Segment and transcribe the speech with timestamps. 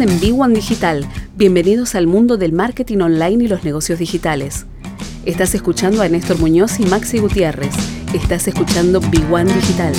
[0.00, 1.04] En B1 Digital.
[1.34, 4.64] Bienvenidos al mundo del marketing online y los negocios digitales.
[5.24, 7.74] Estás escuchando a Néstor Muñoz y Maxi Gutiérrez.
[8.14, 9.94] Estás escuchando B1 Digital.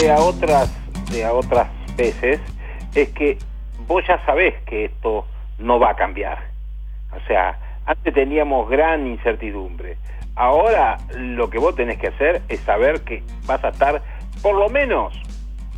[0.00, 0.70] de a otras
[1.12, 2.40] de a otras veces
[2.96, 3.38] es que
[3.86, 5.24] vos ya sabés que esto
[5.60, 6.50] no va a cambiar.
[7.12, 9.96] O sea, antes teníamos gran incertidumbre.
[10.34, 14.02] Ahora lo que vos tenés que hacer es saber que vas a estar
[14.42, 15.14] por lo menos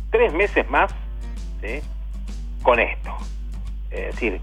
[0.09, 0.93] tres meses más
[2.63, 3.15] con esto.
[3.91, 4.41] Es decir,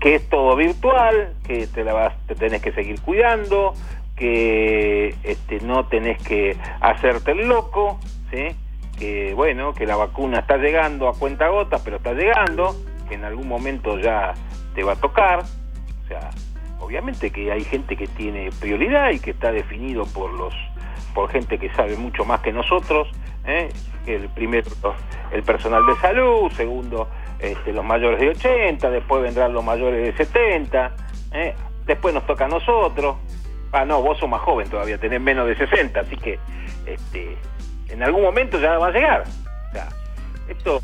[0.00, 3.74] que es todo virtual, que te, la vas, te tenés que seguir cuidando,
[4.16, 7.98] que este, no tenés que hacerte el loco,
[8.98, 12.74] que bueno, que la vacuna está llegando a cuenta gotas, pero está llegando,
[13.08, 14.34] que en algún momento ya
[14.74, 15.44] te va a tocar,
[16.88, 20.54] obviamente que hay gente que tiene prioridad y que está definido por los
[21.14, 23.08] por gente que sabe mucho más que nosotros,
[23.46, 23.68] ¿eh?
[24.06, 24.70] el primero
[25.30, 27.08] el personal de salud, segundo
[27.40, 30.96] este, los mayores de 80, después vendrán los mayores de 70,
[31.32, 31.54] ¿eh?
[31.84, 33.16] después nos toca a nosotros,
[33.72, 36.38] ah no, vos sos más joven todavía, tenés menos de 60, así que
[36.86, 37.36] este,
[37.90, 39.24] en algún momento ya va a llegar.
[40.48, 40.80] Esto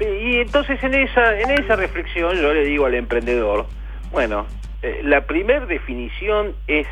[0.00, 3.66] y entonces en esa en esa reflexión yo le digo al emprendedor,
[4.14, 4.46] bueno,
[4.80, 6.86] eh, la primera definición es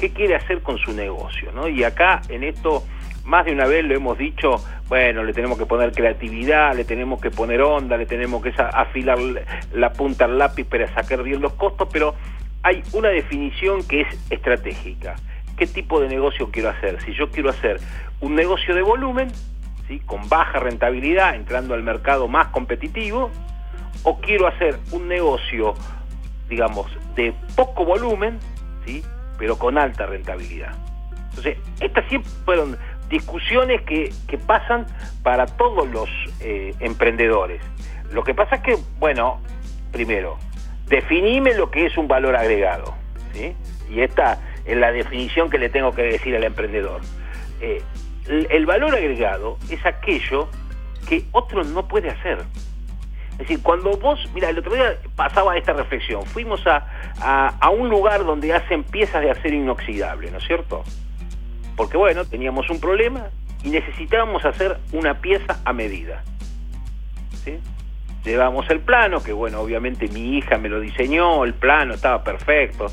[0.00, 1.68] qué quiere hacer con su negocio, ¿no?
[1.68, 2.82] Y acá en esto
[3.24, 4.56] más de una vez lo hemos dicho,
[4.88, 9.18] bueno, le tenemos que poner creatividad, le tenemos que poner onda, le tenemos que afilar
[9.72, 12.14] la punta al lápiz para sacar bien los costos, pero
[12.62, 15.16] hay una definición que es estratégica.
[15.58, 17.00] ¿Qué tipo de negocio quiero hacer?
[17.02, 17.78] Si yo quiero hacer
[18.20, 19.28] un negocio de volumen,
[19.86, 20.00] ¿sí?
[20.00, 23.30] con baja rentabilidad, entrando al mercado más competitivo,
[24.02, 25.74] o quiero hacer un negocio,
[26.54, 28.38] digamos, de poco volumen,
[28.86, 29.02] ¿sí?
[29.38, 30.72] pero con alta rentabilidad.
[31.30, 32.78] Entonces, estas siempre fueron
[33.08, 34.86] discusiones que, que pasan
[35.24, 36.08] para todos los
[36.40, 37.60] eh, emprendedores.
[38.12, 39.40] Lo que pasa es que, bueno,
[39.90, 40.38] primero,
[40.86, 42.94] definime lo que es un valor agregado.
[43.32, 43.52] ¿sí?
[43.90, 47.00] Y esta es la definición que le tengo que decir al emprendedor.
[47.60, 47.82] Eh,
[48.28, 50.48] el, valor agregado es aquello
[51.08, 52.38] que otro no puede hacer.
[53.34, 56.86] Es decir, cuando vos, mira, el otro día pasaba esta reflexión, fuimos a,
[57.60, 60.84] a, un lugar donde hacen piezas de acero inoxidable, ¿no es cierto?
[61.76, 63.26] Porque bueno, teníamos un problema
[63.64, 66.22] y necesitábamos hacer una pieza a medida.
[67.44, 67.58] ¿sí?
[68.24, 72.86] Llevamos el plano, que bueno, obviamente mi hija me lo diseñó, el plano estaba perfecto.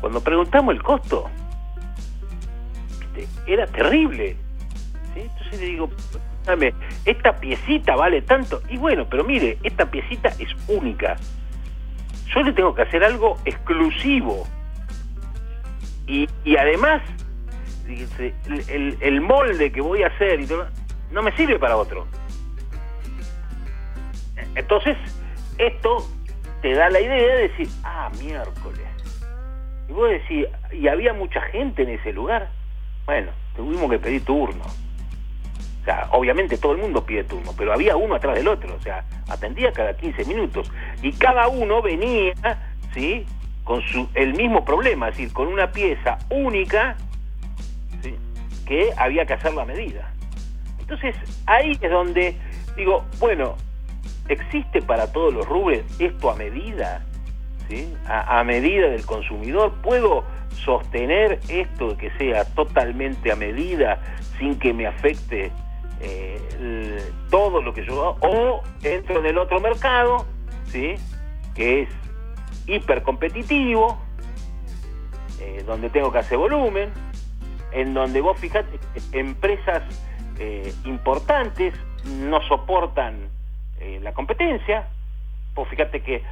[0.00, 1.28] Cuando preguntamos el costo,
[3.46, 4.36] era terrible.
[5.14, 5.90] Entonces le digo,
[7.04, 8.62] esta piecita vale tanto.
[8.68, 11.16] Y bueno, pero mire, esta piecita es única.
[12.34, 14.46] Yo le tengo que hacer algo exclusivo.
[16.06, 16.26] Y,
[16.56, 17.02] además,
[17.86, 20.48] el, el, molde que voy a hacer y
[21.10, 22.06] no me sirve para otro.
[24.54, 24.96] Entonces,
[25.58, 26.08] esto
[26.62, 28.86] te da la idea de decir, ah, miércoles.
[29.86, 32.48] Y vos decís, y había mucha gente en ese lugar.
[33.04, 34.64] Bueno, tuvimos que pedir turno
[36.10, 39.72] obviamente todo el mundo pide turno, pero había uno atrás del otro, o sea, atendía
[39.72, 40.70] cada 15 minutos.
[41.02, 42.34] Y cada uno venía,
[42.94, 43.24] ¿sí?
[43.64, 46.96] Con su, el mismo problema, es decir, con una pieza única,
[48.66, 50.12] Que había que hacer la medida.
[50.78, 51.16] Entonces,
[51.46, 52.36] ahí es donde
[52.76, 53.56] digo, bueno,
[54.28, 57.02] ¿existe para todos los rubres esto a medida?
[57.66, 57.94] ¿Sí?
[58.06, 59.72] A, a medida del consumidor.
[59.82, 60.22] ¿Puedo
[60.64, 64.00] sostener esto que sea totalmente a medida
[64.38, 65.50] sin que me afecte
[66.00, 70.26] eh, todo lo que yo o entro en el otro mercado,
[70.66, 70.94] ¿sí?
[71.54, 71.88] que es
[72.66, 73.98] hiper competitivo,
[75.40, 76.90] eh, donde tengo que hacer volumen,
[77.72, 78.78] en donde vos fijate,
[79.12, 79.82] empresas
[80.38, 81.74] eh, importantes
[82.04, 83.28] no soportan
[84.02, 84.88] la competencia,
[85.54, 86.22] vos fíjate que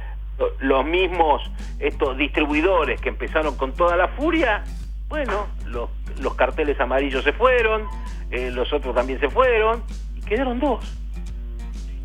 [0.59, 1.41] los mismos
[1.79, 4.65] estos distribuidores que empezaron con toda la furia,
[5.07, 5.89] bueno, los,
[6.19, 7.87] los carteles amarillos se fueron,
[8.31, 9.83] eh, los otros también se fueron,
[10.15, 10.85] y quedaron dos,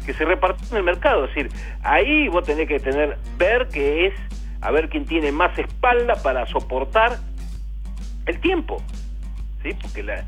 [0.05, 1.25] que se repartieron el mercado.
[1.25, 1.51] Es decir,
[1.83, 4.15] ahí vos tenés que tener, ver que es,
[4.61, 7.19] a ver quién tiene más espalda para soportar
[8.27, 8.83] el tiempo,
[9.63, 9.75] ¿sí?
[9.81, 10.25] Porque la,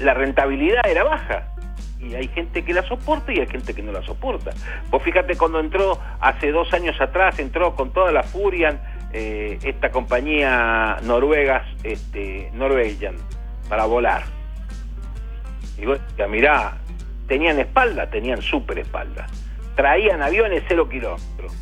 [0.00, 1.52] la rentabilidad era baja
[1.98, 4.52] y hay gente que la soporta y hay gente que no la soporta.
[4.90, 8.78] Vos fíjate cuando entró hace dos años atrás, entró con toda la furia
[9.12, 13.16] eh, esta compañía noruegas, este, Norwegian,
[13.68, 14.35] para volar.
[15.78, 16.78] Y vos, ya mirá,
[17.28, 19.26] tenían espalda, tenían super espalda.
[19.74, 21.52] Traían aviones cero kilómetros.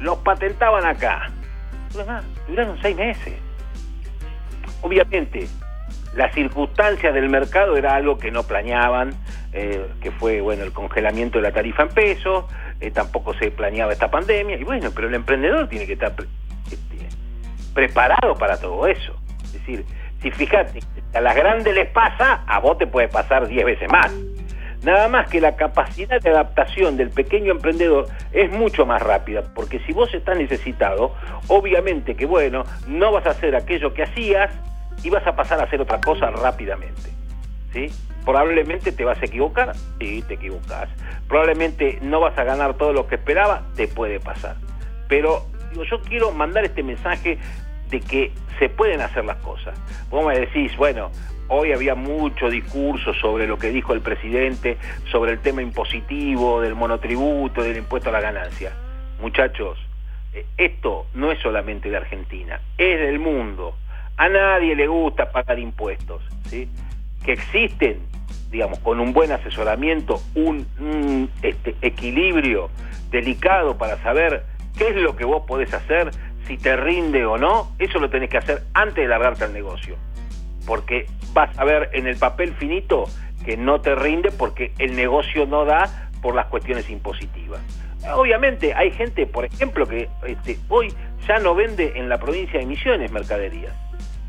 [0.00, 1.30] Los patentaban acá.
[2.48, 3.34] Duraron seis meses.
[4.82, 5.46] Obviamente,
[6.14, 9.14] las circunstancias del mercado era algo que no planeaban,
[9.52, 12.44] eh, que fue bueno el congelamiento de la tarifa en pesos,
[12.80, 16.14] eh, tampoco se planeaba esta pandemia, y bueno, pero el emprendedor tiene que estar
[16.66, 17.08] este,
[17.74, 19.14] preparado para todo eso.
[19.44, 19.84] Es decir,
[20.22, 20.80] si fíjate,
[21.14, 24.10] a las grandes les pasa, a vos te puede pasar 10 veces más.
[24.84, 29.78] Nada más que la capacidad de adaptación del pequeño emprendedor es mucho más rápida, porque
[29.80, 31.14] si vos estás necesitado,
[31.48, 34.50] obviamente que bueno, no vas a hacer aquello que hacías
[35.04, 37.10] y vas a pasar a hacer otra cosa rápidamente.
[37.72, 37.90] ¿Sí?
[38.24, 40.88] Probablemente te vas a equivocar, sí, te equivocas.
[41.28, 44.56] Probablemente no vas a ganar todo lo que esperaba, te puede pasar.
[45.08, 45.46] Pero
[45.90, 47.38] yo quiero mandar este mensaje
[47.92, 49.78] de que se pueden hacer las cosas.
[50.10, 51.12] Vos me decís, bueno,
[51.48, 54.78] hoy había mucho discurso sobre lo que dijo el presidente,
[55.10, 58.72] sobre el tema impositivo, del monotributo, del impuesto a la ganancia.
[59.20, 59.78] Muchachos,
[60.32, 63.76] eh, esto no es solamente de Argentina, es del mundo.
[64.16, 66.68] A nadie le gusta pagar impuestos, ¿sí?
[67.24, 68.00] Que existen,
[68.50, 72.70] digamos, con un buen asesoramiento, un, este, equilibrio
[73.10, 74.44] delicado para saber
[74.78, 76.10] qué es lo que vos podés hacer
[76.46, 79.96] si te rinde o no, eso lo tenés que hacer antes de largarte al negocio.
[80.66, 83.04] Porque vas a ver en el papel finito
[83.44, 87.60] que no te rinde porque el negocio no da por las cuestiones impositivas.
[88.14, 90.92] Obviamente hay gente, por ejemplo, que este, hoy
[91.26, 93.72] ya no vende en la provincia de Misiones mercaderías,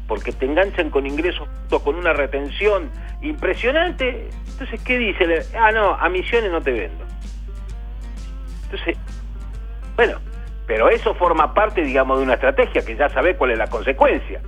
[0.07, 1.47] porque te enganchan con ingresos
[1.83, 2.89] con una retención
[3.21, 4.29] impresionante.
[4.47, 5.25] Entonces, ¿qué dice?
[5.57, 7.03] Ah, no, a Misiones no te vendo.
[8.65, 8.97] Entonces,
[9.95, 10.19] bueno,
[10.67, 14.41] pero eso forma parte, digamos, de una estrategia que ya sabés cuál es la consecuencia.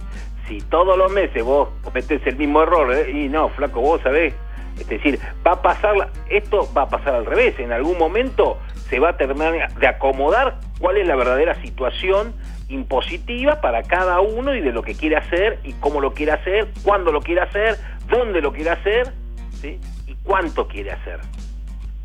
[0.47, 3.11] Si todos los meses vos cometés el mismo error, ¿eh?
[3.11, 4.33] y no, flaco, vos sabés,
[4.79, 8.57] es decir, va a pasar, esto va a pasar al revés, en algún momento
[8.89, 12.33] se va a terminar de acomodar cuál es la verdadera situación
[12.69, 16.69] impositiva para cada uno y de lo que quiere hacer y cómo lo quiere hacer,
[16.83, 17.77] cuándo lo quiere hacer,
[18.07, 19.13] dónde lo quiere hacer
[19.61, 19.79] ¿sí?
[20.07, 21.19] y cuánto quiere hacer.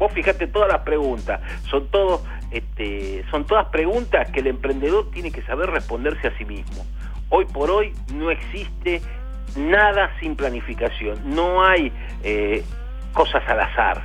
[0.01, 5.31] Vos fijate todas las preguntas, son todos este, son todas preguntas que el emprendedor tiene
[5.31, 6.87] que saber responderse a sí mismo.
[7.29, 9.03] Hoy por hoy no existe
[9.57, 11.93] nada sin planificación, no hay
[12.25, 12.65] eh,
[13.13, 14.03] cosas al azar.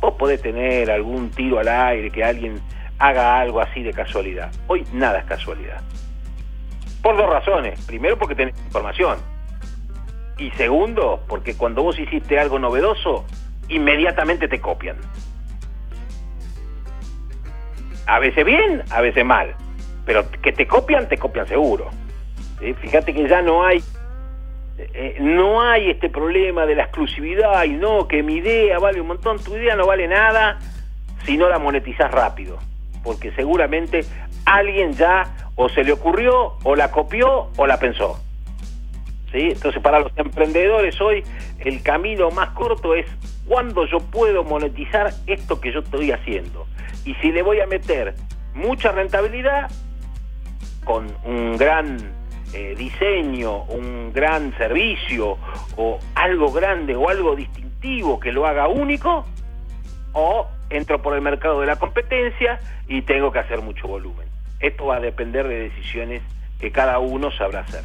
[0.00, 2.60] Vos podés tener algún tiro al aire, que alguien
[2.98, 4.50] haga algo así de casualidad.
[4.66, 5.80] Hoy nada es casualidad.
[7.00, 7.80] Por dos razones.
[7.86, 9.18] Primero porque tenés información.
[10.36, 13.24] Y segundo, porque cuando vos hiciste algo novedoso,
[13.68, 14.96] inmediatamente te copian.
[18.08, 19.54] A veces bien, a veces mal.
[20.04, 21.90] Pero que te copian, te copian seguro.
[22.80, 23.80] Fíjate que ya no hay
[24.78, 29.08] eh, no hay este problema de la exclusividad y no, que mi idea vale un
[29.08, 30.58] montón, tu idea no vale nada
[31.24, 32.58] si no la monetizás rápido,
[33.02, 34.04] porque seguramente
[34.44, 38.20] alguien ya o se le ocurrió, o la copió, o la pensó.
[39.32, 39.50] ¿Sí?
[39.50, 41.24] Entonces para los emprendedores hoy
[41.58, 43.06] el camino más corto es
[43.46, 46.66] cuándo yo puedo monetizar esto que yo estoy haciendo.
[47.08, 48.14] Y si le voy a meter
[48.52, 49.70] mucha rentabilidad
[50.84, 51.96] con un gran
[52.52, 55.38] eh, diseño, un gran servicio
[55.78, 59.24] o algo grande o algo distintivo que lo haga único,
[60.12, 64.28] o entro por el mercado de la competencia y tengo que hacer mucho volumen.
[64.60, 66.20] Esto va a depender de decisiones
[66.60, 67.84] que cada uno sabrá hacer.